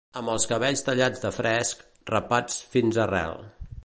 [0.19, 3.39] Amb els cabells tallats de fresc, rapats fins arrel